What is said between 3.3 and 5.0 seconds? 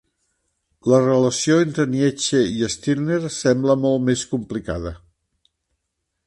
sembla molt més complicada.